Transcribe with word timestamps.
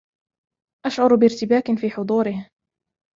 أشعر 0.85 1.15
بارتباكٍ 1.15 1.71
في 1.73 1.89
حضوره. 1.89 2.47